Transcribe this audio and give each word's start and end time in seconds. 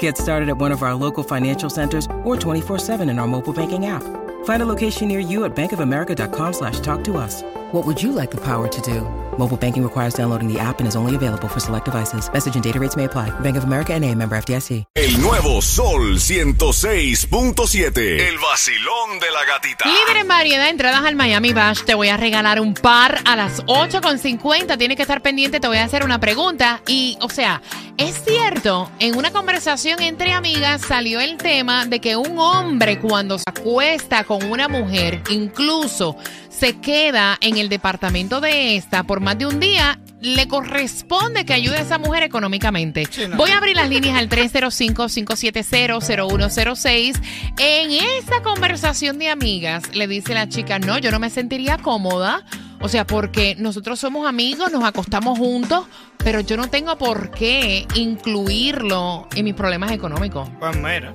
Get 0.00 0.18
started 0.18 0.48
at 0.48 0.58
one 0.58 0.72
of 0.72 0.82
our 0.82 0.96
local 0.96 1.22
financial 1.22 1.70
centers 1.70 2.06
or 2.24 2.34
24-7 2.34 3.08
in 3.08 3.20
our 3.20 3.28
mobile 3.28 3.52
banking 3.52 3.86
app. 3.86 4.02
Find 4.44 4.62
a 4.62 4.66
location 4.66 5.06
near 5.06 5.20
you 5.20 5.44
at 5.44 5.54
bankofamerica.com 5.54 6.52
slash 6.52 6.80
talk 6.80 7.04
to 7.04 7.16
us. 7.16 7.42
What 7.76 7.84
would 7.84 8.02
you 8.02 8.12
like 8.12 8.30
the 8.30 8.40
power 8.40 8.68
to 8.68 8.80
do? 8.80 9.06
Mobile 9.36 9.58
banking 9.58 9.82
requires 9.82 10.14
downloading 10.14 10.50
the 10.50 10.58
app 10.58 10.80
and 10.80 10.88
is 10.88 10.96
only 10.96 11.14
available 11.14 11.46
for 11.46 11.60
select 11.60 11.84
devices. 11.84 12.32
Message 12.32 12.54
and 12.54 12.64
data 12.64 12.80
rates 12.80 12.96
may 12.96 13.04
apply. 13.04 13.28
Bank 13.40 13.58
of 13.58 13.64
America 13.64 13.92
and 13.92 14.02
a 14.02 14.14
member 14.14 14.34
FDIC. 14.34 14.84
El 14.94 15.20
nuevo 15.20 15.60
Sol 15.60 16.16
106.7. 16.16 18.28
El 18.28 18.38
vacilón 18.38 19.20
de 19.20 19.30
la 19.30 19.44
gatita. 19.44 19.84
Libre 19.84 20.20
en 20.20 20.28
variedad, 20.28 20.70
entradas 20.70 21.04
al 21.04 21.16
Miami 21.16 21.52
Bash. 21.52 21.82
Te 21.82 21.94
voy 21.94 22.08
a 22.08 22.16
regalar 22.16 22.60
un 22.60 22.72
par 22.72 23.20
a 23.26 23.36
las 23.36 23.62
8.50. 23.66 24.78
Tienes 24.78 24.96
que 24.96 25.02
estar 25.02 25.20
pendiente, 25.20 25.60
te 25.60 25.68
voy 25.68 25.76
a 25.76 25.84
hacer 25.84 26.02
una 26.02 26.18
pregunta. 26.18 26.80
Y, 26.86 27.18
o 27.20 27.28
sea, 27.28 27.60
es 27.98 28.24
cierto, 28.24 28.90
en 29.00 29.18
una 29.18 29.32
conversación 29.32 30.00
entre 30.00 30.32
amigas 30.32 30.80
salió 30.80 31.20
el 31.20 31.36
tema 31.36 31.84
de 31.84 32.00
que 32.00 32.16
un 32.16 32.38
hombre 32.38 33.00
cuando 33.00 33.36
se 33.36 33.44
acuesta 33.46 34.24
con 34.24 34.50
una 34.50 34.66
mujer, 34.66 35.20
incluso 35.28 36.16
se 36.58 36.78
queda 36.78 37.36
en 37.40 37.58
el 37.58 37.68
departamento 37.68 38.40
de 38.40 38.76
esta 38.76 39.02
por 39.02 39.20
más 39.20 39.36
de 39.38 39.44
un 39.46 39.60
día, 39.60 39.98
le 40.20 40.48
corresponde 40.48 41.44
que 41.44 41.52
ayude 41.52 41.76
a 41.76 41.82
esa 41.82 41.98
mujer 41.98 42.22
económicamente. 42.22 43.06
Voy 43.36 43.50
a 43.50 43.58
abrir 43.58 43.76
las 43.76 43.90
líneas 43.90 44.16
al 44.16 44.30
305-570-0106. 44.30 47.20
En 47.58 47.90
esta 48.18 48.42
conversación 48.42 49.18
de 49.18 49.28
amigas, 49.28 49.94
le 49.94 50.08
dice 50.08 50.32
la 50.32 50.48
chica, 50.48 50.78
no, 50.78 50.96
yo 50.98 51.10
no 51.10 51.18
me 51.18 51.28
sentiría 51.30 51.76
cómoda. 51.78 52.44
O 52.80 52.88
sea, 52.88 53.06
porque 53.06 53.54
nosotros 53.58 53.98
somos 53.98 54.26
amigos, 54.26 54.70
nos 54.70 54.84
acostamos 54.84 55.38
juntos, 55.38 55.86
pero 56.18 56.40
yo 56.40 56.58
no 56.58 56.68
tengo 56.68 56.98
por 56.98 57.30
qué 57.30 57.86
incluirlo 57.94 59.28
en 59.34 59.44
mis 59.44 59.54
problemas 59.54 59.92
económicos. 59.92 60.46
Pues 60.58 60.76
mira. 60.76 61.14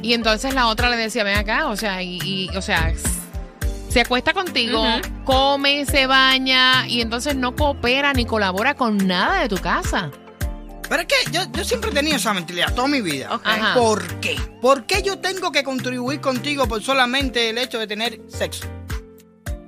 Y 0.00 0.14
entonces 0.14 0.54
la 0.54 0.68
otra 0.68 0.88
le 0.88 0.96
decía, 0.96 1.22
ven 1.22 1.36
acá, 1.36 1.68
o 1.68 1.76
sea, 1.76 2.02
y, 2.02 2.18
y, 2.24 2.48
o 2.56 2.62
sea, 2.62 2.94
se 3.92 4.00
acuesta 4.00 4.32
contigo, 4.32 4.82
come, 5.24 5.84
se 5.84 6.06
baña 6.06 6.88
y 6.88 7.02
entonces 7.02 7.36
no 7.36 7.54
coopera 7.54 8.14
ni 8.14 8.24
colabora 8.24 8.74
con 8.74 8.96
nada 9.06 9.42
de 9.42 9.50
tu 9.50 9.58
casa. 9.58 10.10
Pero 10.88 11.02
es 11.02 11.08
que 11.08 11.30
yo, 11.30 11.42
yo 11.52 11.62
siempre 11.62 11.90
he 11.90 11.92
tenido 11.92 12.16
esa 12.16 12.32
mentalidad 12.32 12.74
toda 12.74 12.88
mi 12.88 13.02
vida. 13.02 13.38
¿Por 13.74 14.02
qué? 14.20 14.36
¿Por 14.62 14.86
qué 14.86 15.02
yo 15.02 15.18
tengo 15.18 15.52
que 15.52 15.62
contribuir 15.62 16.22
contigo 16.22 16.66
por 16.66 16.82
solamente 16.82 17.50
el 17.50 17.58
hecho 17.58 17.78
de 17.78 17.86
tener 17.86 18.20
sexo? 18.28 18.66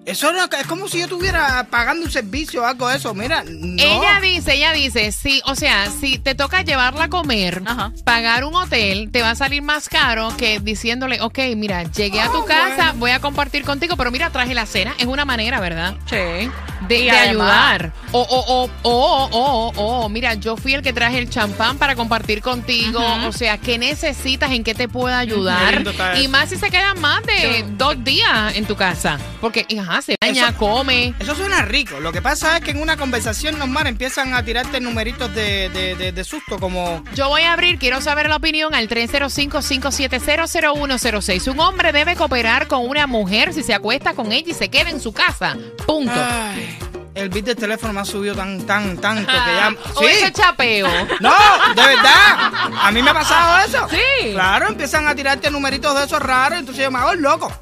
Eso 0.06 0.33
no- 0.33 0.44
es 0.44 0.66
como 0.66 0.86
si 0.88 0.98
yo 0.98 1.05
estuviera 1.05 1.66
pagando 1.70 2.05
un 2.05 2.10
servicio 2.12 2.62
o 2.62 2.66
algo 2.66 2.88
de 2.88 2.97
eso. 2.97 3.14
Mira, 3.14 3.42
no. 3.47 3.83
Ella 3.83 4.20
dice, 4.20 4.55
ella 4.55 4.72
dice, 4.72 5.11
sí, 5.12 5.41
o 5.46 5.55
sea, 5.55 5.86
si 6.00 6.19
te 6.19 6.34
toca 6.34 6.61
llevarla 6.62 7.05
a 7.05 7.08
comer, 7.08 7.62
pagar 8.05 8.44
un 8.44 8.55
hotel, 8.55 9.11
te 9.11 9.22
va 9.22 9.30
a 9.30 9.34
salir 9.34 9.62
más 9.62 9.88
caro 9.88 10.34
que 10.36 10.61
diciéndole, 10.61 11.20
ok, 11.22 11.38
mira, 11.56 11.84
llegué 11.84 12.20
a 12.20 12.28
tu 12.30 12.38
Oh, 12.41 12.44
casa, 12.44 12.77
bueno. 12.77 12.92
voy 12.98 13.11
a 13.12 13.20
compartir 13.20 13.64
contigo, 13.64 13.96
pero 13.96 14.11
mira, 14.11 14.28
traje 14.30 14.52
la 14.55 14.66
cena. 14.66 14.94
Es 14.98 15.06
una 15.06 15.24
manera, 15.24 15.58
¿verdad? 15.61 15.94
Sí. 16.05 16.50
De, 16.86 17.11
ayudar. 17.11 17.92
O, 18.12 18.20
o, 18.20 18.64
o, 18.67 18.70
o, 18.83 19.29
o, 19.33 19.73
o, 20.05 20.08
mira, 20.11 20.34
yo 20.34 20.55
fui 20.58 20.74
el 20.74 20.83
que 20.83 20.92
traje 20.92 21.17
el 21.18 21.30
champán 21.30 21.79
para 21.79 21.96
compartir 21.96 22.42
contigo. 22.42 23.00
O 23.27 23.33
sea, 23.33 23.56
¿qué 23.56 23.79
necesitas? 23.79 24.50
¿En 24.52 24.62
qué 24.64 24.74
te 24.74 24.86
puedo 24.86 25.14
ayudar? 25.17 25.83
Y 26.20 26.29
más 26.29 26.50
si 26.50 26.56
se 26.56 26.70
quedan 26.70 27.00
más 27.00 27.23
de 27.23 27.64
dos 27.79 28.05
días 28.05 28.55
en 28.55 28.67
tu 28.67 28.77
casa. 28.77 29.18
Porque, 29.40 29.64
ajá, 29.94 30.02
se 30.02 30.16
baña, 30.20 30.48
Eso- 30.48 30.58
come. 30.58 31.14
Eso 31.18 31.34
suena 31.34 31.62
rico. 31.62 31.98
Lo 32.00 32.12
que 32.12 32.20
pasa 32.22 32.58
es 32.58 32.64
que 32.64 32.70
en 32.72 32.80
una 32.82 32.96
conversación 32.96 33.58
normal 33.58 33.86
empiezan 33.86 34.34
a 34.34 34.44
tirarte 34.44 34.80
numeritos 34.80 35.34
de, 35.34 35.68
de, 35.70 35.94
de- 35.96 36.12
de 36.12 36.24
susto 36.24 36.58
como... 36.58 37.02
Yo 37.14 37.28
voy 37.28 37.42
a 37.42 37.52
abrir, 37.52 37.78
quiero 37.78 38.00
saber 38.00 38.28
la 38.28 38.36
opinión 38.36 38.74
al 38.74 38.88
305-570-0106. 38.88 41.48
Un 41.50 41.60
hombre 41.60 41.92
debe 41.92 42.16
cooperar 42.16 42.66
con 42.68 42.86
una 42.88 43.06
mujer 43.06 43.52
si 43.52 43.62
se 43.62 43.74
acuesta 43.74 44.14
con 44.14 44.32
ella 44.32 44.50
y 44.50 44.55
se 44.55 44.68
queda 44.68 44.90
en 44.90 45.00
su 45.00 45.12
casa. 45.12 45.56
Punto. 45.86 46.12
Ay, 46.14 46.78
el 47.14 47.28
bit 47.28 47.44
del 47.44 47.56
teléfono 47.56 47.92
me 47.92 48.00
ha 48.00 48.05
subido 48.05 48.34
tan, 48.34 48.61
tan, 48.66 48.98
tanto 48.98 49.30
que 49.30 49.36
ya... 49.36 49.72
o 49.94 50.02
ese 50.02 50.32
chapeo. 50.32 50.88
No, 51.20 51.32
de 51.76 51.82
verdad. 51.82 52.50
A 52.82 52.90
mí 52.92 53.02
me 53.02 53.11
ha 53.11 53.14
pasado 53.14 53.64
eso. 53.66 53.86
Sí. 53.88 54.32
Claro, 54.32 54.66
empiezan 54.68 55.06
a 55.06 55.14
tirarte 55.14 55.48
numeritos 55.50 55.96
de 55.96 56.05
esos 56.06 56.20
raros, 56.20 56.58
entonces 56.58 56.82
yo 56.84 56.90
me 56.90 56.98
hago 56.98 57.12
el 57.12 57.22
loco. 57.22 57.52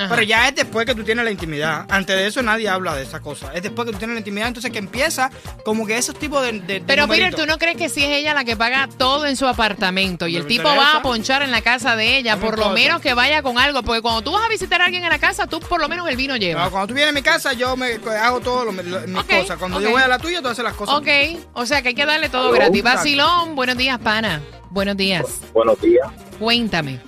Ajá. 0.00 0.08
Pero 0.14 0.22
ya 0.22 0.48
es 0.48 0.54
después 0.54 0.86
que 0.86 0.94
tú 0.94 1.04
tienes 1.04 1.24
la 1.24 1.30
intimidad. 1.30 1.84
Antes 1.88 2.16
de 2.16 2.26
eso 2.26 2.42
nadie 2.42 2.68
habla 2.68 2.94
de 2.94 3.02
esa 3.02 3.20
cosa. 3.20 3.52
Es 3.54 3.62
después 3.62 3.86
que 3.86 3.92
tú 3.92 3.98
tienes 3.98 4.14
la 4.14 4.20
intimidad, 4.20 4.48
entonces 4.48 4.70
que 4.72 4.78
empieza 4.78 5.30
como 5.64 5.86
que 5.86 5.96
esos 5.98 6.14
tipos 6.18 6.42
de, 6.42 6.52
de- 6.52 6.60
de 6.60 6.80
Pero 6.86 7.06
Peter. 7.06 7.34
¿tú 7.34 7.46
no 7.46 7.58
crees 7.58 7.76
que 7.76 7.88
si 7.88 8.02
es 8.04 8.10
ella 8.10 8.32
la 8.34 8.44
que 8.44 8.56
paga 8.56 8.88
todo 8.98 9.26
en 9.26 9.36
su 9.36 9.46
apartamento 9.46 10.26
y 10.26 10.32
No 10.34 10.38
el 10.40 10.46
tipo 10.46 10.68
interesa. 10.68 10.92
va 10.92 10.98
a 10.98 11.02
ponchar 11.02 11.42
en 11.42 11.50
la 11.50 11.60
casa 11.62 11.96
de 11.96 12.16
ella, 12.16 12.36
No 12.36 12.42
me 12.42 12.46
por 12.48 12.58
lo 12.58 12.70
menos 12.70 13.00
que 13.00 13.14
vaya 13.14 13.42
con 13.42 13.58
algo? 13.58 13.82
Porque 13.82 14.00
cuando 14.02 14.22
tú 14.22 14.32
vas 14.32 14.42
a 14.44 14.48
visitar 14.48 14.80
a 14.80 14.86
alguien 14.86 15.04
en 15.04 15.10
la 15.10 15.18
casa, 15.18 15.46
tú 15.46 15.60
por 15.60 15.80
lo 15.80 15.88
menos 15.88 16.08
el 16.08 16.16
vino 16.16 16.34
No, 16.34 16.38
lleva. 16.40 16.70
cuando 16.70 16.88
tú 16.88 16.94
vienes 16.94 17.10
a 17.12 17.14
mi 17.14 17.22
casa, 17.22 17.52
yo 17.52 17.76
me 17.76 17.98
hago 18.22 18.40
todo 18.40 18.64
lo, 18.66 18.72
lo- 18.72 19.00
mis 19.06 19.24
cosas. 19.24 19.58
Cuando 19.58 19.80
yo 19.80 19.90
voy 19.90 20.02
a 20.02 20.08
la 20.08 20.18
tuya, 20.18 20.40
tú 20.40 20.48
haces 20.48 20.64
las 20.64 20.74
cosas. 20.74 20.94
Ok, 20.96 21.08
o 21.52 21.66
sea 21.66 21.82
que 21.82 21.88
hay 21.88 21.94
que 21.94 22.06
darle 22.06 22.28
todo 22.28 22.48
Hello. 22.48 22.54
gratis. 22.54 22.82
Vacilón, 22.82 23.54
buenos 23.54 23.76
días, 23.76 23.98
pana. 23.98 24.40
Buenos 24.70 24.96
días. 24.96 25.40
Buenos 25.52 25.80
días. 25.80 26.06
Cuéntame. 26.38 27.00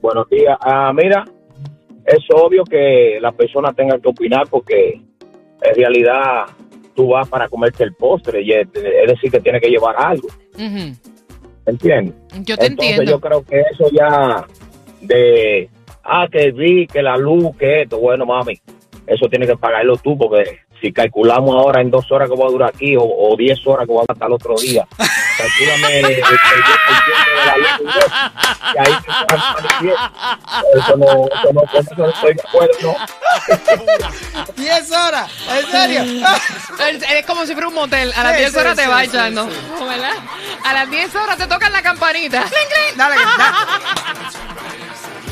Buenos 0.00 0.28
días. 0.30 0.56
Ah, 0.60 0.92
mira, 0.94 1.24
es 2.08 2.24
obvio 2.34 2.64
que 2.64 3.18
la 3.20 3.32
persona 3.32 3.72
tenga 3.72 3.98
que 3.98 4.08
opinar 4.08 4.46
porque 4.48 5.00
en 5.62 5.74
realidad 5.74 6.46
tú 6.94 7.08
vas 7.08 7.28
para 7.28 7.48
comerte 7.48 7.84
el 7.84 7.94
postre 7.94 8.42
y 8.42 8.52
es, 8.52 8.66
es 8.74 9.06
decir 9.08 9.30
que 9.30 9.40
tiene 9.40 9.60
que 9.60 9.68
llevar 9.68 9.94
algo. 9.98 10.28
¿entiendes? 11.66 12.14
Yo 12.44 12.56
te 12.56 12.66
Entonces 12.66 12.70
entiendo. 12.70 13.04
yo 13.04 13.20
creo 13.20 13.44
que 13.44 13.60
eso 13.60 13.90
ya 13.92 14.46
de, 15.02 15.68
ah, 16.02 16.26
que 16.30 16.50
vi, 16.50 16.86
que 16.86 17.02
la 17.02 17.16
luz, 17.16 17.56
que 17.56 17.82
esto, 17.82 17.98
bueno, 17.98 18.26
mami, 18.26 18.58
eso 19.06 19.28
tiene 19.28 19.46
que 19.46 19.56
pagarlo 19.56 19.96
tú 19.96 20.16
porque 20.16 20.58
si 20.80 20.92
calculamos 20.92 21.54
ahora 21.54 21.80
en 21.80 21.90
dos 21.90 22.10
horas 22.10 22.28
que 22.28 22.36
voy 22.36 22.46
a 22.46 22.52
durar 22.52 22.70
aquí 22.74 22.96
o, 22.96 23.02
o 23.02 23.36
diez 23.36 23.64
horas 23.66 23.86
que 23.86 23.92
voy 23.92 24.04
a 24.08 24.12
estar 24.12 24.28
el 24.28 24.34
otro 24.34 24.54
día, 24.56 24.86
calculame 25.38 25.98
el, 26.00 26.04
el- 26.06 26.18
el- 26.18 26.24
y 28.74 28.78
ahí 28.78 28.94
te 29.02 29.34
vas. 29.34 29.44
Eso 30.74 30.96
no, 30.96 31.06
eso 31.26 31.52
no, 31.52 31.60
con 31.62 31.80
eso 31.80 31.94
no 31.96 32.08
estoy 32.10 32.34
de 32.34 32.42
acuerdo, 32.46 32.76
no. 32.82 32.96
10 34.56 34.90
horas, 34.92 35.30
¿en 35.48 35.70
serio? 35.70 36.02
Es, 37.10 37.26
como 37.26 37.46
si 37.46 37.52
fuera 37.52 37.68
un 37.68 37.74
motel. 37.74 38.12
A 38.16 38.22
las 38.24 38.32
Sí, 38.34 38.38
10 38.40 38.52
sí, 38.52 38.58
horas 38.58 38.76
te 38.76 38.82
sí, 38.84 38.88
va 38.88 39.00
sí, 39.00 39.06
echando. 39.06 39.48
sí. 39.48 39.84
¿Verdad? 39.84 40.12
A 40.64 40.72
las 40.74 40.90
10 40.90 41.14
horas 41.14 41.36
te 41.38 41.46
tocan 41.46 41.72
la 41.72 41.82
campanita. 41.82 42.44
Dale, 42.96 43.16
dale. 43.16 43.16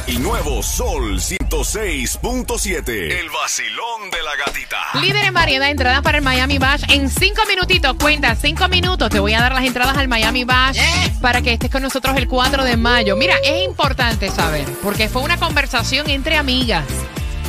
El 0.06 0.22
nuevo 0.22 0.62
Sol 0.62 1.18
106.7. 1.18 2.88
El 2.88 3.28
vacilón 3.28 4.08
de 4.12 4.22
la 4.22 4.36
gatita. 4.36 4.76
Líder 5.00 5.24
en 5.24 5.34
variedad, 5.34 5.68
entradas 5.68 6.00
para 6.02 6.18
el 6.18 6.24
Miami 6.24 6.58
Bash. 6.58 6.84
En 6.90 7.10
cinco 7.10 7.42
minutitos, 7.48 7.96
cuenta, 8.00 8.36
cinco 8.36 8.68
minutos, 8.68 9.10
te 9.10 9.18
voy 9.18 9.34
a 9.34 9.40
dar 9.40 9.52
las 9.52 9.64
entradas 9.64 9.96
al 9.96 10.06
Miami 10.06 10.44
Bash 10.44 10.78
para 11.20 11.42
que 11.42 11.54
estés 11.54 11.72
con 11.72 11.82
nosotros 11.82 12.16
el 12.16 12.28
4 12.28 12.62
de 12.62 12.76
mayo. 12.76 13.16
Mira, 13.16 13.34
es 13.42 13.64
importante 13.64 14.30
saber, 14.30 14.64
porque 14.80 15.08
fue 15.08 15.22
una 15.22 15.38
conversación 15.38 16.08
entre 16.08 16.36
amigas. 16.36 16.84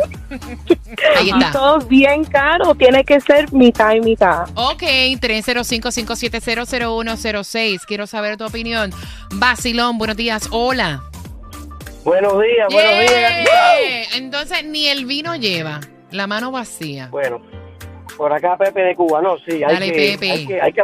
Ahí 1.17 1.27
Y 1.27 1.29
está. 1.31 1.51
todo 1.51 1.79
bien 1.79 2.23
caro, 2.23 2.73
tiene 2.75 3.03
que 3.03 3.19
ser 3.19 3.51
mitad 3.51 3.93
y 3.93 3.99
mitad. 3.99 4.47
Ok, 4.55 4.83
305-570-0106. 6.43 7.81
Quiero 7.85 8.07
saber 8.07 8.37
tu 8.37 8.45
opinión. 8.45 8.91
Basilón, 9.35 9.97
buenos 9.97 10.15
días. 10.17 10.47
Hola. 10.51 11.03
Buenos 12.05 12.41
días, 12.41 12.67
buenos 12.71 12.99
días. 13.01 14.15
Entonces, 14.15 14.63
ni 14.65 14.87
el 14.87 15.05
vino 15.05 15.35
lleva. 15.35 15.81
La 16.11 16.25
mano 16.25 16.51
vacía. 16.51 17.09
Bueno, 17.11 17.41
por 18.17 18.31
acá 18.33 18.57
Pepe 18.57 18.81
de 18.81 18.95
Cuba, 18.95 19.21
no, 19.21 19.37
sí, 19.39 19.61
hay 19.63 19.73
Dale, 19.73 19.91
que, 19.91 20.17
Pepe. 20.17 20.31
hay 20.31 20.47
que, 20.47 20.61
hay 20.61 20.73
que, 20.73 20.81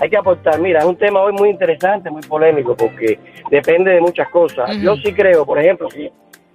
hay 0.00 0.10
que 0.10 0.16
aportar. 0.16 0.58
Mira, 0.60 0.80
es 0.80 0.84
un 0.86 0.96
tema 0.96 1.20
hoy 1.20 1.32
muy 1.32 1.50
interesante, 1.50 2.10
muy 2.10 2.22
polémico, 2.22 2.76
porque 2.76 3.18
depende 3.50 3.92
de 3.92 4.00
muchas 4.00 4.28
cosas. 4.30 4.76
Yo 4.78 4.96
sí 4.96 5.12
creo, 5.12 5.44
por 5.46 5.58
ejemplo, 5.58 5.90
si 5.90 6.10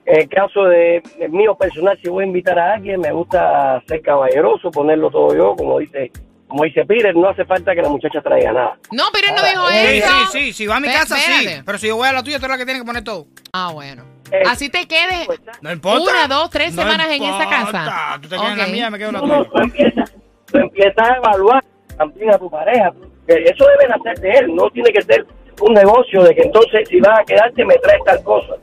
en 0.06 0.20
el 0.22 0.30
caso 0.30 0.66
de, 0.66 1.02
de 1.18 1.30
mío 1.30 1.56
personal, 1.56 1.98
si 2.04 2.10
voy 2.10 2.24
a 2.24 2.28
invitar 2.28 2.58
a 2.60 2.74
alguien, 2.74 3.00
me 3.00 3.12
gusta 3.12 3.82
ser 3.88 4.02
caballeroso, 4.02 4.70
ponerlo 4.72 5.10
todo 5.10 5.36
yo, 5.36 5.56
como 5.56 5.80
dice, 5.80 6.12
como 6.48 6.66
dice 6.66 6.86
Peter, 6.86 7.16
no 7.16 7.30
hace 7.30 7.46
falta 7.46 7.74
que 7.74 7.82
la 7.82 7.90
muchacha 7.90 8.22
traiga 8.22 8.52
nada. 8.52 8.78
No, 8.92 9.06
pero 9.14 9.28
él 9.30 9.36
no 9.36 9.42
dijo 9.48 9.68
Sí, 9.70 9.98
eso. 9.98 10.08
sí, 10.32 10.40
sí. 10.48 10.54
Si 10.54 10.68
va 10.68 10.76
a 10.76 10.80
mi 10.80 10.88
casa, 10.88 11.16
sí. 11.16 11.32
espérate. 11.32 11.64
Pero 11.66 11.78
si 11.78 11.88
yo 11.88 11.96
voy 11.96 12.08
a 12.08 12.14
la 12.14 12.22
tuya, 12.22 12.38
tú 12.38 12.46
eres 12.46 12.52
la 12.56 12.58
que 12.60 12.66
tiene 12.66 12.80
que 12.82 12.86
poner 12.86 13.04
todo. 13.04 13.26
Ah, 13.54 13.72
bueno. 13.74 14.04
Eh, 14.32 14.42
Así 14.48 14.70
te 14.70 14.88
quedes 14.88 15.28
No 15.62 15.72
importa. 15.72 16.02
una, 16.04 16.28
dos, 16.28 16.50
tres 16.50 16.74
No 16.74 16.82
semanas 16.84 17.08
en 17.08 17.24
esa 17.24 17.44
importa. 17.44 17.50
casa. 17.50 18.20
Tú 18.22 18.30
te 18.30 18.36
quedas 18.36 18.52
en 18.52 18.58
la 18.58 18.68
mía, 18.68 18.90
me 18.90 18.98
quedo 19.00 19.10
en 19.10 19.14
la 19.16 19.22
No, 19.22 19.28
no, 19.28 19.46
tuya. 19.46 19.50
tú 19.52 19.62
empiezas, 19.64 20.14
tú 20.52 20.58
empiezas 20.60 21.10
a 21.10 21.16
evaluar 21.18 21.64
también 21.98 22.34
a 22.34 22.38
tu 22.38 22.50
pareja. 22.50 22.92
que 22.92 23.08
Eso 23.28 23.66
debe 23.66 23.88
nacer 23.88 24.20
de 24.20 24.32
él, 24.32 24.56
no 24.56 24.70
tiene 24.70 24.92
que 24.92 25.02
ser 25.02 25.26
un 25.62 25.74
negocio 25.74 26.24
de 26.24 26.36
que 26.36 26.42
entonces 26.42 26.88
si 26.90 27.00
vas 27.00 27.20
a 27.20 27.24
quedarte 27.24 27.64
me 27.66 27.76
traes 27.76 28.04
tal 28.04 28.24
cosa. 28.24 28.56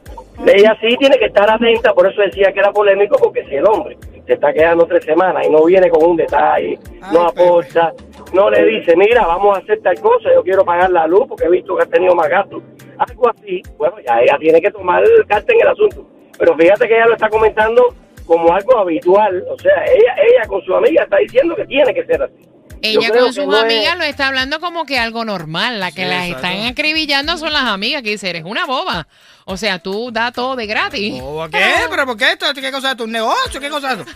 Ella 0.47 0.77
sí 0.81 0.97
tiene 0.97 1.19
que 1.19 1.27
estar 1.27 1.51
atenta, 1.51 1.93
por 1.93 2.07
eso 2.11 2.23
decía 2.23 2.53
que 2.53 2.61
era 2.61 2.73
polémico, 2.73 3.17
porque 3.19 3.45
si 3.47 3.57
el 3.57 3.67
hombre 3.67 3.97
se 4.27 4.35
está 4.35 4.53
quedando 4.53 4.87
tres 4.87 5.05
semanas 5.05 5.47
y 5.47 5.51
no 5.51 5.65
viene 5.65 5.91
con 5.91 6.11
un 6.11 6.17
detalle, 6.17 6.79
no 7.13 7.29
aporta, 7.29 7.93
no 8.33 8.51
le 8.51 8.65
dice, 8.65 8.97
mira, 8.97 9.27
vamos 9.27 9.57
a 9.57 9.61
hacer 9.61 9.81
tal 9.83 10.01
cosa, 10.01 10.33
yo 10.33 10.43
quiero 10.43 10.65
pagar 10.65 10.91
la 10.91 11.07
luz 11.07 11.27
porque 11.29 11.45
he 11.45 11.51
visto 11.51 11.77
que 11.77 11.83
has 11.83 11.91
tenido 11.91 12.15
más 12.15 12.29
gastos, 12.29 12.63
algo 12.97 13.29
así, 13.29 13.63
bueno, 13.77 13.97
ya 14.07 14.21
ella 14.21 14.37
tiene 14.39 14.61
que 14.61 14.71
tomar 14.71 15.03
el 15.03 15.27
carta 15.27 15.53
en 15.53 15.61
el 15.61 15.69
asunto. 15.69 16.07
Pero 16.39 16.57
fíjate 16.57 16.89
que 16.89 16.95
ella 16.95 17.07
lo 17.07 17.15
está 17.15 17.29
comentando 17.29 17.95
como 18.27 18.53
algo 18.55 18.79
habitual, 18.79 19.45
o 19.51 19.59
sea, 19.59 19.85
ella, 19.85 20.15
ella 20.23 20.47
con 20.49 20.63
su 20.63 20.75
amiga 20.75 21.03
está 21.03 21.19
diciendo 21.19 21.55
que 21.55 21.67
tiene 21.67 21.93
que 21.93 22.05
ser 22.05 22.23
así. 22.23 22.50
Ella 22.83 23.09
con 23.11 23.33
sus 23.33 23.47
no 23.47 23.57
es- 23.57 23.63
amigas 23.65 23.97
lo 23.99 24.05
está 24.05 24.29
hablando 24.29 24.61
como 24.61 24.85
que 24.87 24.99
algo 24.99 25.25
normal. 25.25 25.81
La 25.81 25.91
que 25.93 26.03
Sí, 26.05 26.09
las 26.09 26.27
exacto. 26.29 26.47
están 26.49 26.67
acribillando 26.67 27.37
son 27.39 27.53
las 27.53 27.65
amigas 27.65 28.03
que 28.03 28.11
dicen, 28.11 28.31
eres 28.31 28.43
una 28.47 28.65
boba. 28.67 29.07
O 29.45 29.57
sea, 29.57 29.79
tú 29.81 30.11
da 30.13 30.31
todo 30.33 30.55
de 30.55 30.67
gratis. 30.67 31.19
¿O 31.23 31.49
qué? 31.51 31.59
¿Pero 31.91 32.07
por 32.07 32.17
qué 32.17 32.33
esto? 32.33 32.47
¿Qué 32.55 32.71
cosa 32.71 32.93
es? 32.93 33.01
¿Un 33.01 33.11
negocio? 33.11 33.61
¿Qué 33.61 33.69
cosa 33.69 33.93
es 33.95 33.99
esto? 34.01 34.13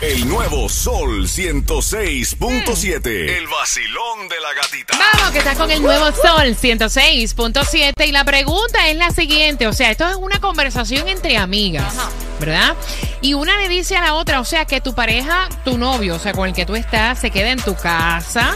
El 0.00 0.26
nuevo 0.28 0.68
Sol 0.68 1.28
106.7. 1.28 3.36
El 3.38 3.46
vacilón 3.46 4.28
de 4.28 4.40
la 4.40 4.52
gatita. 4.54 4.96
Vamos, 4.98 5.30
que 5.32 5.38
estás 5.38 5.56
con 5.56 5.70
el 5.70 5.82
nuevo 5.82 6.06
Sol 6.12 6.56
106.7 6.56 8.06
y 8.06 8.12
la 8.12 8.24
pregunta 8.24 8.88
es 8.88 8.96
la 8.96 9.10
siguiente, 9.10 9.66
o 9.66 9.72
sea, 9.72 9.90
esto 9.90 10.08
es 10.08 10.16
una 10.16 10.40
conversación 10.40 11.08
entre 11.08 11.36
amigas, 11.36 11.94
¿verdad? 12.40 12.74
Y 13.22 13.34
una 13.34 13.56
le 13.56 13.68
dice 13.68 13.96
a 13.96 14.00
la 14.02 14.14
otra, 14.14 14.40
o 14.40 14.44
sea, 14.44 14.64
que 14.64 14.80
tu 14.80 14.94
pareja, 14.94 15.48
tu 15.64 15.78
novio, 15.78 16.16
o 16.16 16.18
sea, 16.18 16.32
con 16.32 16.48
el 16.48 16.54
que 16.54 16.66
tú 16.66 16.74
estás, 16.74 17.20
se 17.20 17.30
queda 17.30 17.50
en 17.50 17.62
tu 17.62 17.76
casa, 17.76 18.52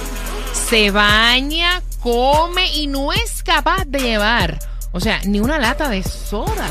se 0.69 0.91
baña, 0.91 1.81
come 2.03 2.67
y 2.73 2.89
no 2.89 3.13
es 3.13 3.45
capaz 3.45 3.85
de 3.87 4.01
llevar, 4.01 4.59
o 4.91 4.99
sea, 4.99 5.21
ni 5.25 5.39
una 5.39 5.59
lata 5.59 5.89
de 5.89 6.03
soda. 6.03 6.67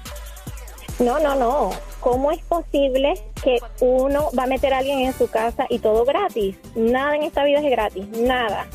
No, 1.00 1.18
no, 1.18 1.34
no. 1.34 1.70
¿Cómo 2.00 2.30
es 2.30 2.40
posible 2.42 3.14
que 3.42 3.58
uno 3.80 4.28
va 4.38 4.44
a 4.44 4.46
meter 4.46 4.72
a 4.72 4.78
alguien 4.78 5.00
en 5.00 5.12
su 5.12 5.28
casa 5.28 5.66
y 5.68 5.78
todo 5.80 6.04
gratis? 6.04 6.56
Nada 6.76 7.16
en 7.16 7.24
esta 7.24 7.44
vida 7.44 7.58
es 7.58 7.70
gratis, 7.70 8.06
nada. 8.18 8.66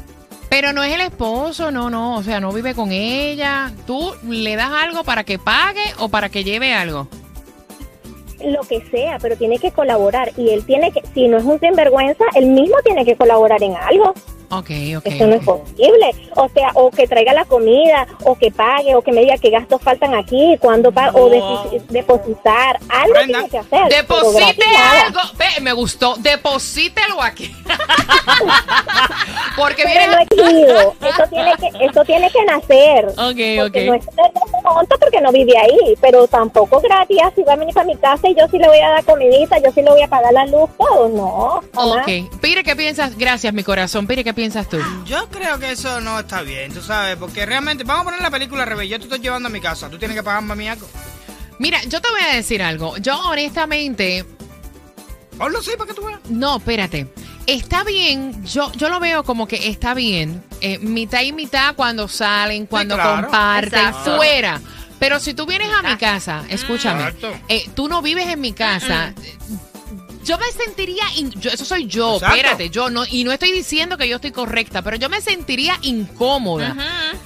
Pero 0.49 0.71
no 0.71 0.83
es 0.83 0.93
el 0.93 1.01
esposo, 1.01 1.71
no, 1.71 1.89
no. 1.89 2.17
O 2.17 2.23
sea, 2.23 2.39
no 2.39 2.51
vive 2.51 2.75
con 2.75 2.91
ella. 2.91 3.71
¿Tú 3.87 4.13
le 4.27 4.55
das 4.55 4.69
algo 4.71 5.03
para 5.03 5.23
que 5.23 5.39
pague 5.39 5.81
o 5.99 6.09
para 6.09 6.29
que 6.29 6.43
lleve 6.43 6.73
algo? 6.73 7.07
Lo 8.43 8.61
que 8.61 8.81
sea, 8.91 9.17
pero 9.19 9.37
tiene 9.37 9.57
que 9.57 9.71
colaborar 9.71 10.31
y 10.37 10.49
él 10.49 10.65
tiene 10.65 10.91
que, 10.91 11.01
si 11.13 11.27
no 11.27 11.37
es 11.37 11.45
un 11.45 11.59
sinvergüenza, 11.59 12.25
él 12.35 12.47
mismo 12.47 12.75
tiene 12.83 13.05
que 13.05 13.15
colaborar 13.15 13.63
en 13.63 13.75
algo. 13.75 14.13
Ok, 14.49 14.69
ok. 14.97 15.05
Eso 15.05 15.27
no 15.27 15.35
es 15.35 15.43
posible. 15.43 16.11
O 16.35 16.49
sea, 16.49 16.71
o 16.75 16.91
que 16.91 17.07
traiga 17.07 17.33
la 17.33 17.45
comida, 17.45 18.05
o 18.23 18.35
que 18.37 18.51
pague, 18.51 18.95
o 18.95 19.01
que 19.01 19.11
me 19.11 19.21
diga 19.21 19.37
qué 19.37 19.49
gastos 19.49 19.81
faltan 19.81 20.13
aquí, 20.13 20.57
cuándo 20.59 20.91
paga, 20.91 21.11
o 21.19 21.29
defi- 21.29 21.81
depositar. 21.89 22.79
Algo 22.89 23.13
Brenda, 23.13 23.39
tiene 23.39 23.49
que 23.49 23.57
hacer. 23.59 23.87
Deposite 23.89 24.63
algo. 25.05 25.19
Ve, 25.37 25.45
me 25.61 25.73
gustó. 25.73 26.15
Deposítelo 26.17 27.21
aquí. 27.21 27.55
Porque 29.55 29.83
Pero 29.83 30.11
no 30.11 30.17
mira. 30.17 30.23
exigido. 30.23 30.95
Eso 31.01 31.23
tiene 31.29 31.51
que, 31.57 31.85
eso 31.85 32.03
tiene 32.05 32.29
que 32.31 32.45
nacer. 32.45 33.05
Ok, 33.07 33.15
Porque 33.15 33.61
ok. 33.61 33.75
no 33.85 33.93
es 33.95 34.05
monto 34.63 34.95
porque 34.99 35.21
no 35.21 35.31
vive 35.31 35.57
ahí, 35.57 35.95
pero 36.01 36.27
tampoco 36.27 36.79
gratis. 36.81 37.17
Si 37.35 37.43
va 37.43 37.53
a 37.53 37.55
venir 37.55 37.73
para 37.73 37.85
mi 37.85 37.95
casa 37.97 38.27
y 38.29 38.35
yo 38.35 38.47
sí 38.49 38.57
le 38.57 38.67
voy 38.67 38.79
a 38.79 38.89
dar 38.89 39.03
comidita, 39.05 39.57
yo 39.59 39.71
sí 39.73 39.81
le 39.81 39.89
voy 39.91 40.01
a 40.01 40.07
pagar 40.07 40.33
la 40.33 40.45
luz, 40.45 40.69
todo. 40.77 41.09
No, 41.09 41.61
jamás. 41.75 42.07
Ok. 42.07 42.39
Pire, 42.41 42.63
¿qué 42.63 42.75
piensas? 42.75 43.17
Gracias, 43.17 43.53
mi 43.53 43.63
corazón. 43.63 44.07
Pire, 44.07 44.23
¿qué 44.23 44.33
piensas 44.33 44.42
tú? 44.69 44.77
Yo 45.05 45.29
creo 45.29 45.59
que 45.59 45.71
eso 45.71 46.01
no 46.01 46.19
está 46.19 46.41
bien, 46.41 46.73
tú 46.73 46.81
sabes, 46.81 47.15
porque 47.17 47.45
realmente, 47.45 47.83
vamos 47.83 48.01
a 48.01 48.05
poner 48.05 48.21
la 48.21 48.31
película 48.31 48.63
al 48.63 48.69
revés, 48.69 48.89
yo 48.89 48.97
te 48.97 49.03
estoy 49.03 49.19
llevando 49.19 49.47
a 49.47 49.51
mi 49.51 49.61
casa, 49.61 49.89
tú 49.89 49.97
tienes 49.97 50.15
que 50.15 50.23
pagarme 50.23 50.53
a 50.53 50.55
mí 50.55 50.67
algo. 50.67 50.87
Mira, 51.59 51.81
yo 51.83 52.01
te 52.01 52.09
voy 52.09 52.21
a 52.21 52.35
decir 52.35 52.61
algo. 52.61 52.97
Yo 52.97 53.19
honestamente, 53.19 54.25
Ponlo 55.37 55.59
para 55.77 55.87
que 55.87 55.93
tú 55.93 56.05
veas. 56.05 56.19
no, 56.29 56.57
espérate. 56.57 57.07
Está 57.45 57.83
bien, 57.83 58.45
yo, 58.45 58.71
yo 58.73 58.89
lo 58.89 58.99
veo 58.99 59.23
como 59.23 59.47
que 59.47 59.67
está 59.67 59.93
bien, 59.93 60.43
eh, 60.61 60.79
mitad 60.79 61.21
y 61.21 61.33
mitad 61.33 61.75
cuando 61.75 62.07
salen, 62.07 62.67
cuando 62.67 62.95
claro. 62.95 63.23
comparten, 63.23 63.79
Exacto. 63.79 64.15
fuera. 64.15 64.61
Pero 64.99 65.19
si 65.19 65.33
tú 65.33 65.45
vienes 65.45 65.67
a 65.73 65.81
mi 65.81 65.97
casa, 65.97 66.43
escúchame, 66.49 67.13
eh, 67.49 67.69
tú 67.75 67.89
no 67.89 68.01
vives 68.01 68.27
en 68.29 68.39
mi 68.39 68.53
casa, 68.53 69.13
Yo 70.23 70.37
me 70.37 70.45
sentiría, 70.51 71.03
in- 71.17 71.31
yo- 71.39 71.51
eso 71.51 71.65
soy 71.65 71.85
yo, 71.85 72.15
Exacto. 72.15 72.35
espérate, 72.35 72.69
yo 72.69 72.89
no, 72.89 73.03
y 73.09 73.23
no 73.23 73.31
estoy 73.31 73.51
diciendo 73.51 73.97
que 73.97 74.07
yo 74.07 74.15
estoy 74.17 74.31
correcta, 74.31 74.81
pero 74.81 74.95
yo 74.97 75.09
me 75.09 75.19
sentiría 75.21 75.77
incómoda 75.81 76.75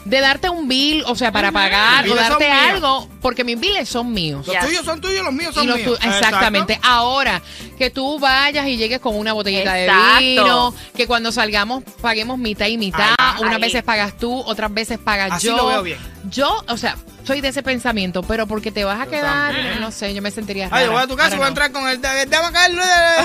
de 0.06 0.20
darte 0.20 0.50
un 0.50 0.68
bill, 0.68 1.04
o 1.06 1.16
sea, 1.16 1.32
para 1.32 1.52
pagar 1.52 2.08
o 2.10 2.16
darte 2.16 2.50
algo, 2.50 3.08
porque 3.22 3.44
mis 3.44 3.60
billes 3.60 3.88
son 3.88 4.12
míos. 4.12 4.48
Los 4.48 4.60
tuyos 4.66 4.86
son 4.86 5.00
tuyos, 5.02 5.24
los 5.24 5.34
míos 5.34 5.52
Y 5.52 5.56
son 5.56 5.68
los 5.68 5.78
míos. 5.78 6.00
exactamente. 6.02 6.80
Ahora, 6.84 7.42
que 7.78 7.90
tú 7.90 8.18
vayas 8.20 8.68
y 8.68 8.78
llegues 8.78 9.00
con 9.00 9.16
una 9.16 9.34
botellita 9.34 9.74
de 9.74 9.92
vino, 10.20 10.74
que 10.96 11.06
cuando 11.08 11.32
salgamos 11.32 11.84
paguemos 12.02 12.38
mitad 12.38 12.68
y 12.68 12.78
mitad, 12.78 13.14
Ahí, 13.18 13.42
unas 13.42 13.56
ahí. 13.56 13.62
veces 13.62 13.84
pagas 13.84 14.18
tú, 14.18 14.40
otras 14.40 14.74
veces 14.74 14.98
pagas 14.98 15.32
Así 15.34 15.48
yo. 15.48 15.58
lo 15.58 15.68
veo 15.68 15.84
bien. 15.84 16.17
Yo, 16.30 16.64
o 16.68 16.78
sea, 16.78 16.98
soy 17.26 17.42
de 17.42 17.50
ese 17.50 17.64
pensamiento, 17.64 18.24
pero 18.24 18.48
porque 18.48 18.72
te 18.72 18.84
vas 18.84 19.00
a 19.00 19.06
quedar, 19.08 19.54
no 19.80 19.92
sé, 19.92 20.14
yo 20.14 20.22
me 20.22 20.32
sentiría 20.32 20.70
rara. 20.70 20.78
Ay, 20.78 20.86
yo 20.86 20.92
voy 20.92 21.02
a 21.02 21.08
tu 21.08 21.16
casa 21.16 21.36
y 21.36 21.38
voy 21.38 21.46
a 21.46 21.50
entrar 21.50 21.72
con 21.72 21.88
el... 21.88 22.02
Dame 22.02 22.22
acá 22.22 22.66
el, 22.66 22.76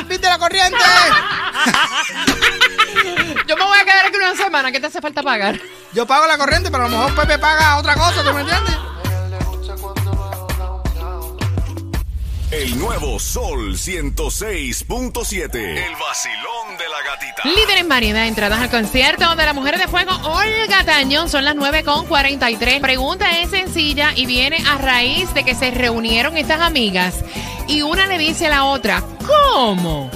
de 0.08 0.18
la 0.28 0.38
corriente. 0.38 0.78
Yo 3.46 3.56
me 3.56 3.64
voy 3.64 3.78
a 3.78 3.84
quedar 3.84 4.06
aquí 4.06 4.16
una 4.16 4.36
semana, 4.36 4.70
¿qué 4.70 4.80
te 4.80 4.86
hace 4.86 5.00
falta 5.00 5.22
pagar? 5.22 5.58
Yo 5.92 6.06
pago 6.06 6.26
la 6.26 6.38
corriente, 6.38 6.70
pero 6.70 6.84
a 6.84 6.88
lo 6.88 6.96
mejor 6.96 7.14
Pepe 7.14 7.38
paga 7.38 7.76
otra 7.78 7.94
cosa, 7.94 8.22
¿tú 8.22 8.32
me 8.32 8.40
entiendes? 8.42 8.76
El 12.52 12.78
nuevo 12.78 13.18
Sol 13.18 13.74
106.7. 13.74 15.54
El 15.54 15.96
vacilón 15.96 16.51
gatita. 17.12 17.42
Líder 17.44 17.78
en 17.78 17.88
variedad, 17.88 18.26
entradas 18.26 18.60
al 18.60 18.70
concierto 18.70 19.34
de 19.36 19.44
la 19.46 19.52
Mujer 19.52 19.78
de 19.78 19.88
Fuego, 19.88 20.12
Olga 20.24 20.84
Tañón, 20.84 21.28
son 21.28 21.44
las 21.44 21.54
9 21.54 21.82
con 21.84 22.06
43. 22.06 22.80
Pregunta 22.80 23.38
es 23.40 23.50
sencilla 23.50 24.12
y 24.14 24.26
viene 24.26 24.58
a 24.68 24.78
raíz 24.78 25.32
de 25.34 25.44
que 25.44 25.54
se 25.54 25.70
reunieron 25.70 26.36
estas 26.36 26.60
amigas 26.60 27.16
y 27.68 27.82
una 27.82 28.06
le 28.06 28.18
dice 28.18 28.46
a 28.46 28.50
la 28.50 28.64
otra, 28.64 29.02
¿cómo? 29.26 30.10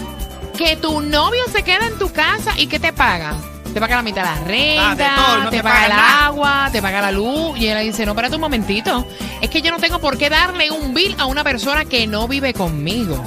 Que 0.57 0.77
tu 0.77 1.01
novio 1.01 1.43
se 1.53 1.63
queda 1.63 1.87
en 1.87 1.99
tu 1.99 2.13
casa 2.13 2.53
y 2.57 2.67
que 2.67 2.79
te 2.81 2.93
paga. 2.93 3.35
Te 3.75 3.81
paga 3.81 3.97
la 3.97 4.03
mitad 4.03 4.23
de 4.23 4.29
la 4.41 4.47
renta, 4.47 4.91
Ah, 4.91 4.95
de 4.95 5.05
todo, 5.23 5.39
no 5.45 5.51
te, 5.51 5.57
te 5.59 5.63
paga 5.63 5.75
paga 5.75 5.87
el 5.87 5.93
nada. 5.93 6.27
agua, 6.27 6.69
te 6.73 6.81
paga 6.81 7.01
la 7.03 7.11
luz. 7.11 7.59
Y 7.59 7.67
ella 7.67 7.81
dice, 7.81 8.07
no, 8.07 8.13
espérate 8.13 8.37
un 8.37 8.41
momentito. 8.41 9.07
Es 9.43 9.51
que 9.51 9.61
yo 9.61 9.71
no 9.71 9.77
tengo 9.79 9.99
por 9.99 10.17
qué 10.17 10.31
darle 10.31 10.71
un 10.71 10.95
bill 10.95 11.15
a 11.19 11.27
una 11.27 11.45
persona 11.45 11.85
que 11.85 12.07
no 12.07 12.27
vive 12.27 12.55
conmigo. 12.55 13.23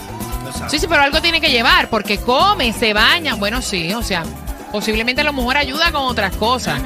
Sí, 0.68 0.80
sí, 0.80 0.88
pero 0.88 1.02
algo 1.02 1.22
tiene 1.22 1.40
que 1.42 1.50
llevar, 1.52 1.90
porque 1.90 2.18
come, 2.20 2.74
se 2.74 2.94
baña. 2.94 3.36
Bueno, 3.36 3.62
sí, 3.62 3.94
o 3.94 4.04
sea, 4.04 4.24
posiblemente 4.72 5.22
a 5.22 5.24
lo 5.24 5.34
mejor 5.34 5.58
ayuda 5.58 5.92
con 5.92 6.04
otras 6.04 6.36
cosas, 6.36 6.80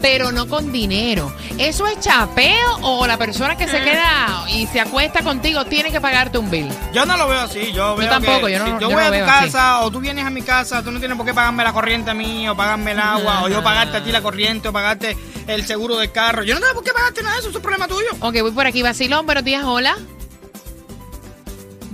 pero 0.00 0.30
no 0.32 0.46
con 0.46 0.70
dinero. 0.72 1.34
¿Eso 1.58 1.86
es 1.86 1.98
chapeo 2.00 2.78
o 2.82 3.06
la 3.06 3.16
persona 3.16 3.56
que 3.56 3.66
se 3.66 3.80
queda 3.82 4.44
y 4.48 4.66
se 4.66 4.80
acuesta 4.80 5.22
contigo 5.22 5.64
tiene 5.64 5.90
que 5.90 6.00
pagarte 6.00 6.36
un 6.38 6.50
bill? 6.50 6.68
Yo 6.92 7.06
no 7.06 7.16
lo 7.16 7.26
veo 7.28 7.40
así, 7.40 7.72
yo 7.72 7.96
veo 7.96 8.08
tampoco, 8.08 8.46
que 8.46 8.52
yo 8.52 8.58
no- 8.58 8.64
si 8.66 8.70
yo 8.72 8.80
yo 8.80 8.90
voy 8.90 9.02
a 9.02 9.06
tu 9.06 9.26
casa 9.26 9.80
o 9.80 9.90
tú 9.90 10.00
vienes 10.00 10.24
a 10.26 10.30
mi 10.30 10.42
casa, 10.42 10.82
tú 10.82 10.90
no 10.92 10.98
tienes 10.98 11.16
por 11.16 11.24
qué 11.26 11.32
pagarme 11.32 11.64
la 11.64 11.72
corriente 11.72 12.10
a 12.10 12.14
mí 12.14 12.48
o 12.48 12.56
pagarme 12.56 12.92
el 12.92 13.00
agua 13.00 13.42
o 13.44 13.48
yo 13.48 13.62
pagarte 13.62 13.96
a 13.96 14.04
ti 14.04 14.12
la 14.12 14.20
corriente 14.20 14.68
o 14.68 14.72
pagarte 14.72 15.16
el 15.46 15.64
seguro 15.66 15.96
del 15.96 16.12
carro. 16.12 16.42
Yo 16.42 16.54
no 16.54 16.60
tengo 16.60 16.74
por 16.74 16.84
qué 16.84 16.92
pagarte 16.92 17.22
nada 17.22 17.34
de 17.34 17.40
eso, 17.40 17.48
eso 17.48 17.58
es 17.58 17.62
problema 17.62 17.88
tuyo. 17.88 18.08
Ok, 18.20 18.40
voy 18.42 18.50
por 18.52 18.66
aquí, 18.66 18.82
Vacilón, 18.82 19.24
buenos 19.26 19.44
días, 19.44 19.64
hola. 19.64 19.96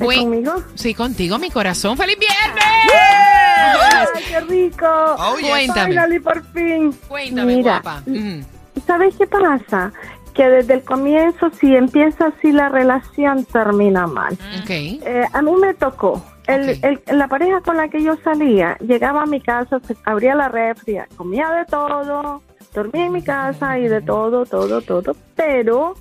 ¿Conmigo? 0.06 0.52
Sí, 0.74 0.94
contigo, 0.94 1.38
mi 1.38 1.50
corazón. 1.50 1.96
¡Feliz 1.96 2.16
viernes! 2.18 2.64
¡Ay, 4.14 4.22
qué 4.28 4.40
rico! 4.40 4.86
Oh, 5.18 5.36
yes. 5.38 5.48
Cuéntame. 5.50 5.88
Finally, 5.90 6.18
por 6.20 6.42
fin. 6.52 6.92
Cuéntame, 7.08 7.56
Mira, 7.56 7.80
guapa. 7.80 8.02
Mm. 8.06 8.40
¿Sabes 8.86 9.14
qué 9.16 9.26
pasa? 9.26 9.92
Que 10.34 10.48
desde 10.48 10.74
el 10.74 10.84
comienzo, 10.84 11.50
si 11.60 11.74
empieza 11.74 12.26
así 12.28 12.52
la 12.52 12.68
relación, 12.68 13.44
termina 13.44 14.06
mal. 14.06 14.32
Ok. 14.62 14.70
Eh, 14.70 15.24
a 15.32 15.42
mí 15.42 15.52
me 15.60 15.74
tocó. 15.74 16.24
El, 16.46 16.78
el- 16.82 17.02
la 17.18 17.28
pareja 17.28 17.60
con 17.60 17.76
la 17.76 17.88
que 17.88 18.02
yo 18.02 18.16
salía 18.24 18.76
llegaba 18.78 19.22
a 19.22 19.26
mi 19.26 19.40
casa, 19.40 19.78
se 19.86 19.94
abría 20.04 20.34
la 20.34 20.48
refri, 20.48 20.98
comía 21.16 21.48
de 21.50 21.64
todo, 21.66 22.42
dormía 22.74 23.06
en 23.06 23.12
mi 23.12 23.22
casa 23.22 23.78
y 23.78 23.86
de 23.86 24.00
todo, 24.00 24.44
todo, 24.46 24.80
todo. 24.80 25.14
Pero 25.36 25.94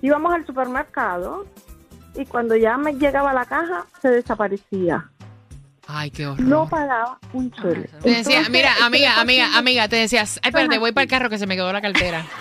íbamos 0.00 0.32
al 0.32 0.46
supermercado 0.46 1.44
y 2.14 2.26
cuando 2.26 2.56
ya 2.56 2.76
me 2.76 2.94
llegaba 2.94 3.30
a 3.30 3.34
la 3.34 3.44
caja, 3.44 3.86
se 4.00 4.08
desaparecía. 4.08 5.08
Ay, 5.86 6.10
qué 6.10 6.26
horror. 6.26 6.40
No 6.40 6.68
pagaba 6.68 7.18
un 7.32 7.50
chile. 7.50 7.88
Te 8.02 8.10
decía, 8.10 8.38
Entonces, 8.38 8.50
mira, 8.50 8.72
amiga, 8.82 9.20
amiga, 9.20 9.56
amiga, 9.56 9.88
te 9.88 9.96
decías, 9.96 10.38
ay, 10.42 10.50
espérate, 10.50 10.78
voy 10.78 10.92
para 10.92 11.02
el 11.02 11.10
carro 11.10 11.28
que 11.28 11.38
se 11.38 11.46
me 11.46 11.56
quedó 11.56 11.72
la 11.72 11.82
cartera. 11.82 12.24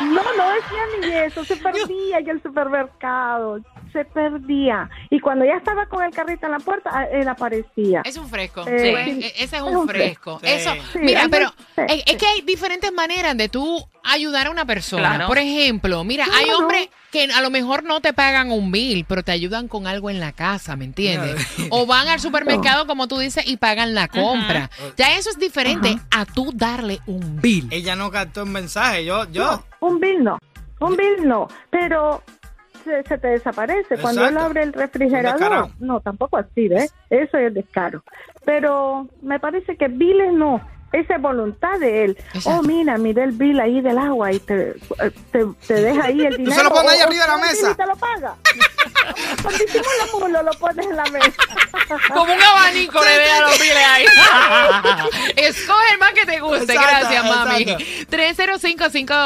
No, 0.00 0.22
no 0.36 0.50
decía 0.50 0.82
ni 1.00 1.14
eso, 1.26 1.44
se 1.44 1.56
perdía 1.56 2.20
ya 2.20 2.32
el 2.32 2.42
supermercado, 2.42 3.58
se 3.92 4.04
perdía. 4.04 4.88
Y 5.10 5.20
cuando 5.20 5.44
ya 5.44 5.54
estaba 5.56 5.86
con 5.86 6.02
el 6.02 6.10
carrito 6.12 6.46
en 6.46 6.52
la 6.52 6.58
puerta, 6.58 6.90
ah, 6.92 7.04
él 7.04 7.28
aparecía. 7.28 8.02
Es 8.04 8.16
un 8.16 8.28
fresco. 8.28 8.64
Eh, 8.66 9.04
sí, 9.06 9.12
sí. 9.12 9.24
e- 9.26 9.26
Ese 9.44 9.44
es 9.44 9.52
Es 9.54 9.60
un 9.62 9.88
fresco. 9.88 10.38
fresco. 10.38 10.40
Eso, 10.42 10.72
Sí. 10.92 10.98
mira, 11.00 11.26
pero 11.30 11.52
es, 11.76 12.16
que 12.16 12.26
hay 12.26 12.42
diferentes 12.42 12.92
maneras 12.92 13.36
de 13.36 13.48
tú 13.48 13.86
ayudar 14.04 14.46
a 14.46 14.50
una 14.50 14.64
persona. 14.64 15.10
Claro. 15.10 15.26
Por 15.28 15.38
ejemplo, 15.38 16.02
mira, 16.04 16.26
hay 16.34 16.50
hombres 16.50 16.88
que 17.10 17.24
a 17.24 17.42
lo 17.42 17.50
mejor 17.50 17.84
no 17.84 18.00
te 18.00 18.12
pagan 18.14 18.50
un 18.50 18.72
bill, 18.72 19.04
pero 19.06 19.22
te 19.22 19.32
ayudan 19.32 19.68
con 19.68 19.86
algo 19.86 20.08
en 20.08 20.18
la 20.18 20.32
casa, 20.32 20.76
¿me 20.76 20.86
entiendes? 20.86 21.36
O 21.70 21.84
van 21.86 22.08
al 22.08 22.20
supermercado, 22.20 22.86
como 22.86 23.06
tú 23.06 23.18
dices, 23.18 23.46
y 23.46 23.58
pagan 23.58 23.94
la 23.94 24.08
compra. 24.08 24.70
Ya 24.96 25.16
eso 25.18 25.28
es 25.30 25.38
diferente 25.38 25.98
a 26.10 26.24
tú 26.24 26.52
darle 26.54 27.00
un 27.06 27.40
bill. 27.40 27.68
Ella 27.70 27.96
no 27.96 28.10
captó 28.10 28.44
un 28.44 28.52
mensaje, 28.52 29.04
yo, 29.04 29.30
yo. 29.30 29.44
No, 29.44 29.64
un 29.88 30.00
bill 30.00 30.24
no, 30.24 30.38
un 30.80 30.96
bill 30.96 31.28
no, 31.28 31.48
pero 31.70 32.22
se, 32.82 33.02
se 33.02 33.18
te 33.18 33.28
desaparece. 33.28 33.98
Cuando 33.98 34.26
él 34.26 34.36
abre 34.36 34.62
el 34.62 34.72
refrigerador, 34.72 35.68
no, 35.80 36.00
tampoco 36.00 36.36
así, 36.36 36.68
¿ves? 36.68 36.94
Eso 37.10 37.38
es 37.38 37.54
descaro. 37.54 38.02
Pero 38.44 39.08
me 39.22 39.38
parece 39.38 39.76
que 39.76 39.88
billes 39.88 40.32
no. 40.32 40.60
Esa 40.92 41.16
es 41.16 41.22
voluntad 41.22 41.78
de 41.78 42.04
él. 42.04 42.16
Exacto. 42.34 42.60
Oh, 42.60 42.62
mira, 42.62 42.98
mira 42.98 43.24
el 43.24 43.32
bill 43.32 43.58
ahí 43.60 43.80
del 43.80 43.98
agua 43.98 44.32
y 44.32 44.38
te, 44.40 44.74
te, 45.30 45.44
te 45.66 45.74
deja 45.74 46.04
ahí 46.04 46.20
el 46.26 46.36
dinero. 46.36 46.56
se 46.56 46.62
lo 46.64 46.70
pones 46.70 46.92
ahí 46.92 47.00
arriba 47.00 47.22
de 47.24 47.28
la 47.30 47.36
mesa. 47.38 47.70
y 47.70 47.74
te 47.74 47.86
lo 47.86 47.96
paga. 47.96 48.36
Con 49.42 49.52
disimulo 49.52 50.18
mulo 50.20 50.42
lo 50.42 50.52
pones 50.52 50.86
en 50.86 50.96
la 50.96 51.04
mesa. 51.04 51.32
Como 52.14 52.32
un 52.32 52.40
abanico 52.42 53.02
le 53.02 53.10
deja 53.18 53.40
los 53.42 53.58
biles 53.60 53.76
ahí. 53.76 54.04
Escoge 55.36 55.92
el 55.92 55.98
más 55.98 56.12
que 56.12 56.24
te 56.26 56.40
guste. 56.40 56.72
Exacto, 56.74 57.08
Gracias, 57.08 57.24
mami. 57.24 57.62
exacto. 57.62 57.84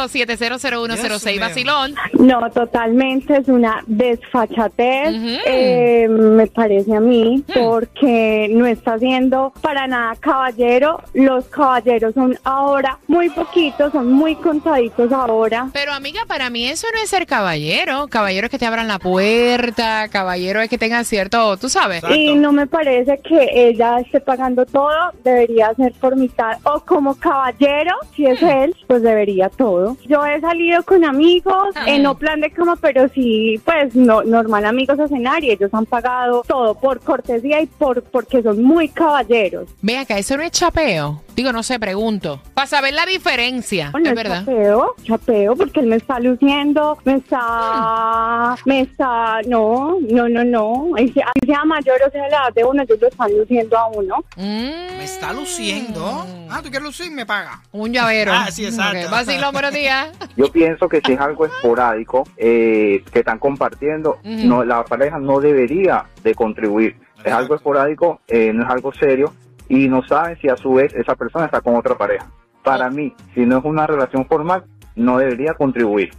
305-570-0106. 0.06 1.22
Dios 1.32 1.40
Vacilón. 1.40 1.94
No, 2.14 2.50
totalmente 2.50 3.36
es 3.38 3.48
una 3.48 3.82
desfachatez, 3.86 5.14
Ujú. 5.14 5.38
eh, 5.46 6.08
me 6.08 6.46
parece 6.46 6.94
a 6.96 7.00
mí, 7.00 7.44
porque 7.54 8.48
no 8.52 8.66
está 8.66 8.98
siendo 8.98 9.52
para 9.60 9.86
nada 9.86 10.14
caballero. 10.16 11.02
Los 11.14 11.46
caballeros 11.56 12.14
son 12.14 12.38
ahora 12.44 12.98
muy 13.08 13.30
poquitos, 13.30 13.90
son 13.90 14.12
muy 14.12 14.36
contaditos 14.36 15.10
ahora. 15.10 15.70
Pero 15.72 15.92
amiga, 15.92 16.20
para 16.28 16.50
mí 16.50 16.68
eso 16.68 16.86
no 16.94 17.00
es 17.02 17.08
ser 17.08 17.26
caballero. 17.26 18.06
Caballero 18.08 18.46
es 18.46 18.50
que 18.50 18.58
te 18.58 18.66
abran 18.66 18.86
la 18.86 18.98
puerta, 18.98 20.08
caballero 20.08 20.60
es 20.60 20.68
que 20.68 20.76
tengan 20.76 21.04
cierto, 21.04 21.56
tú 21.56 21.68
sabes. 21.68 21.98
Exacto. 21.98 22.16
Y 22.16 22.34
no 22.34 22.52
me 22.52 22.66
parece 22.66 23.18
que 23.18 23.48
ella 23.52 24.00
esté 24.00 24.20
pagando 24.20 24.66
todo, 24.66 24.92
debería 25.24 25.74
ser 25.74 25.92
por 25.94 26.14
mitad. 26.16 26.58
O 26.64 26.80
como 26.80 27.14
caballero, 27.14 27.96
si 28.14 28.26
es 28.26 28.42
él, 28.42 28.76
pues 28.86 29.02
debería 29.02 29.48
todo. 29.48 29.96
Yo 30.06 30.24
he 30.26 30.40
salido 30.40 30.82
con 30.82 31.04
amigos, 31.04 31.74
en 31.86 32.02
no 32.02 32.18
plan 32.18 32.40
de 32.40 32.50
cama, 32.50 32.76
pero 32.76 33.08
sí, 33.08 33.58
pues 33.64 33.94
no, 33.94 34.22
normal 34.22 34.66
amigos 34.66 35.00
a 35.00 35.08
cenar 35.08 35.42
y 35.42 35.52
ellos 35.52 35.72
han 35.72 35.86
pagado 35.86 36.42
todo 36.46 36.74
por 36.74 37.00
cortesía 37.00 37.62
y 37.62 37.66
por 37.66 38.02
porque 38.02 38.42
son 38.42 38.62
muy 38.62 38.88
caballeros. 38.90 39.70
Ve 39.80 39.96
acá, 39.96 40.18
eso 40.18 40.36
no 40.36 40.42
es 40.42 40.50
chapeo. 40.50 41.22
Digo, 41.36 41.52
no 41.52 41.62
sé, 41.62 41.78
pregunto. 41.78 42.40
Para 42.54 42.66
saber 42.66 42.94
la 42.94 43.04
diferencia. 43.04 43.90
Bueno, 43.92 44.08
es 44.08 44.16
verdad. 44.16 44.38
Chapeo, 44.38 44.94
chapeo, 45.02 45.54
porque 45.54 45.80
él 45.80 45.86
me 45.86 45.96
está 45.96 46.18
luciendo, 46.18 46.96
me 47.04 47.16
está, 47.16 48.56
me 48.64 48.80
está, 48.80 49.42
no, 49.46 49.98
no, 50.00 50.30
no, 50.30 50.44
no. 50.44 50.96
Ahí 50.96 51.12
sea, 51.12 51.26
sea 51.44 51.62
mayor 51.66 51.98
o 52.06 52.10
sea 52.10 52.22
la 52.22 52.28
edad 52.28 52.54
de 52.54 52.64
uno, 52.64 52.82
ellos 52.82 52.98
lo 52.98 53.08
están 53.08 53.36
luciendo 53.36 53.76
a 53.76 53.86
uno. 53.88 54.24
Mm, 54.36 54.96
Me 54.96 55.04
está 55.04 55.34
luciendo. 55.34 56.24
Ah, 56.48 56.60
¿tú 56.62 56.70
quieres 56.70 56.84
lucir? 56.84 57.10
Me 57.12 57.26
paga. 57.26 57.60
Un 57.70 57.92
llavero. 57.92 58.32
Ah, 58.34 58.50
sí, 58.50 58.64
exacto. 58.64 59.04
Ok, 59.04 59.10
Vacilón, 59.10 59.52
buenos 59.52 59.74
días. 59.74 60.08
Yo 60.38 60.50
pienso 60.50 60.88
que 60.88 61.02
si 61.04 61.12
es 61.12 61.20
algo 61.20 61.44
esporádico 61.44 62.26
eh, 62.38 63.04
que 63.12 63.18
están 63.18 63.38
compartiendo, 63.38 64.20
no 64.24 64.64
la 64.64 64.84
pareja 64.86 65.18
no 65.18 65.38
debería 65.40 66.06
de 66.24 66.34
contribuir. 66.34 66.96
Es 67.22 67.32
algo 67.34 67.56
esporádico, 67.56 68.22
eh, 68.26 68.52
no 68.54 68.62
es 68.64 68.70
algo 68.70 68.90
serio 68.94 69.34
y 69.68 69.88
no 69.88 70.02
saben 70.06 70.38
si 70.40 70.48
a 70.48 70.56
su 70.56 70.72
vez 70.74 70.92
esa 70.94 71.14
persona 71.14 71.44
está 71.46 71.60
con 71.60 71.76
otra 71.76 71.96
pareja. 71.96 72.26
Para 72.62 72.90
mí, 72.90 73.14
si 73.34 73.46
no 73.46 73.58
es 73.58 73.64
una 73.64 73.86
relación 73.86 74.26
formal, 74.26 74.64
no 74.94 75.18
debería 75.18 75.54
contribuir. 75.54 76.10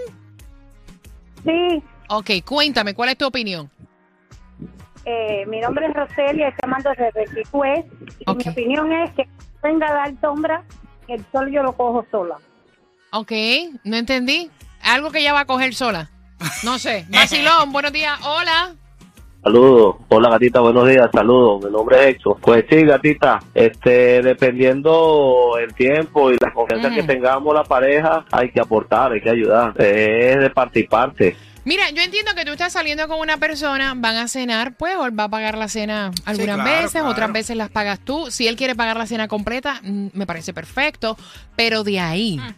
Sí, 1.44 1.82
Ok, 2.12 2.28
cuéntame, 2.44 2.92
¿cuál 2.92 3.10
es 3.10 3.18
tu 3.18 3.24
opinión? 3.26 3.70
eh, 5.06 5.46
mi 5.46 5.60
nombre 5.60 5.86
es 5.86 5.94
Roselia, 5.94 6.48
estoy 6.48 6.68
llamando 6.68 6.90
desde 6.90 7.24
Quicue, 7.34 7.84
y 8.18 8.34
mi 8.34 8.48
opinión 8.48 8.92
es 8.92 9.10
que 9.12 9.26
venga 9.62 9.88
a 9.88 9.94
dar 9.94 10.12
sombra, 10.20 10.62
el 11.08 11.24
sol 11.32 11.50
yo 11.52 11.62
lo 11.62 11.72
cojo 11.72 12.04
sola. 12.10 12.36
Ok, 13.12 13.32
no 13.84 13.96
entendí. 13.96 14.50
Algo 14.82 15.10
que 15.10 15.20
ella 15.20 15.32
va 15.32 15.40
a 15.40 15.44
coger 15.46 15.74
sola. 15.74 16.10
No 16.62 16.78
sé. 16.78 17.06
Vacilón, 17.10 17.72
buenos 17.72 17.92
días. 17.92 18.18
Hola. 18.22 18.72
Saludos. 19.42 19.96
Hola, 20.08 20.28
gatita, 20.30 20.60
buenos 20.60 20.86
días. 20.88 21.08
Saludos. 21.12 21.64
Mi 21.64 21.70
nombre 21.70 21.96
es 22.00 22.06
Héctor. 22.16 22.36
Pues 22.42 22.64
sí, 22.68 22.82
gatita, 22.84 23.40
este, 23.54 24.20
dependiendo 24.22 25.56
el 25.58 25.72
tiempo 25.74 26.30
y 26.30 26.36
la 26.40 26.52
confianza 26.52 26.90
Mm. 26.90 26.94
que 26.94 27.02
tengamos 27.04 27.54
la 27.54 27.64
pareja, 27.64 28.24
hay 28.32 28.50
que 28.50 28.60
aportar, 28.60 29.12
hay 29.12 29.20
que 29.22 29.30
ayudar. 29.30 29.72
Es 29.80 30.38
de 30.40 30.50
parte 30.50 30.80
y 30.80 30.84
parte. 30.84 31.36
Mira, 31.64 31.90
yo 31.90 32.02
entiendo 32.02 32.32
que 32.34 32.44
tú 32.46 32.52
estás 32.52 32.72
saliendo 32.72 33.06
con 33.06 33.18
una 33.20 33.36
persona, 33.36 33.92
van 33.96 34.16
a 34.16 34.28
cenar, 34.28 34.74
pues 34.76 34.94
él 34.94 35.18
va 35.18 35.24
a 35.24 35.28
pagar 35.28 35.58
la 35.58 35.68
cena 35.68 36.10
algunas 36.24 36.56
claro, 36.56 36.70
veces, 36.70 36.92
claro. 36.92 37.08
otras 37.08 37.32
veces 37.32 37.56
las 37.56 37.68
pagas 37.70 37.98
tú. 38.00 38.30
Si 38.30 38.48
él 38.48 38.56
quiere 38.56 38.74
pagar 38.74 38.96
la 38.96 39.06
cena 39.06 39.28
completa, 39.28 39.78
mm, 39.82 40.06
me 40.14 40.26
parece 40.26 40.54
perfecto, 40.54 41.16
pero 41.56 41.84
de 41.84 42.00
ahí 42.00 42.38
Mm. 42.38 42.54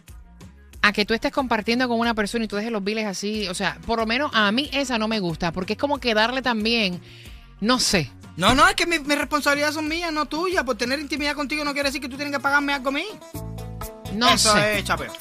A 0.83 0.91
que 0.93 1.05
tú 1.05 1.13
estés 1.15 1.31
compartiendo 1.31 1.87
con 1.87 1.97
una 1.99 2.13
persona 2.13 2.45
y 2.45 2.47
tú 2.47 2.57
dejes 2.57 2.71
los 2.71 2.83
biles 2.83 3.05
así, 3.07 3.47
o 3.47 3.53
sea, 3.55 3.77
por 3.87 3.97
lo 3.99 4.05
menos 4.05 4.29
a 4.35 4.51
mí 4.51 4.69
esa 4.73 4.97
no 4.99 5.07
me 5.07 5.19
gusta, 5.19 5.51
porque 5.51 5.73
es 5.73 5.79
como 5.79 5.97
que 5.97 6.13
darle 6.13 6.41
también, 6.41 7.01
no 7.61 7.79
sé. 7.79 8.11
No, 8.35 8.53
no, 8.53 8.67
es 8.67 8.75
que 8.75 8.85
mi- 8.85 8.99
mis 8.99 9.17
responsabilidades 9.17 9.75
son 9.75 9.87
mías, 9.87 10.11
no 10.11 10.25
tuyas. 10.25 10.63
Por 10.63 10.75
tener 10.75 10.99
intimidad 10.99 11.35
contigo 11.35 11.63
no 11.63 11.71
quiere 11.73 11.89
decir 11.89 12.01
que 12.01 12.09
tú 12.09 12.15
tienes 12.17 12.35
que 12.35 12.39
pagarme 12.41 12.73
algo 12.73 12.89
a 12.89 12.91
mí. 12.91 13.05
No 14.13 14.27
Eso 14.29 14.53
sé. 14.53 14.79
es 14.79 14.83
chapeo. 14.83 15.11